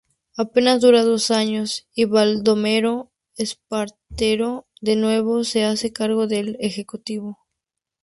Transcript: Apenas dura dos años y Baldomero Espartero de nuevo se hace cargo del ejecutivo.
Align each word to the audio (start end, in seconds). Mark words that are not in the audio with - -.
Apenas 0.35 0.81
dura 0.81 1.03
dos 1.03 1.29
años 1.29 1.87
y 1.93 2.05
Baldomero 2.05 3.11
Espartero 3.35 4.65
de 4.81 4.95
nuevo 4.95 5.43
se 5.43 5.63
hace 5.63 5.93
cargo 5.93 6.25
del 6.25 6.57
ejecutivo. 6.59 7.37